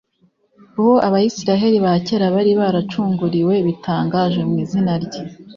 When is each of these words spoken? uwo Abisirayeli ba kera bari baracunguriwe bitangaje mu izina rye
uwo 0.81 0.95
Abisirayeli 1.07 1.77
ba 1.85 1.93
kera 2.05 2.25
bari 2.35 2.51
baracunguriwe 2.59 3.55
bitangaje 3.67 4.41
mu 4.49 4.55
izina 4.63 4.93
rye 5.03 5.21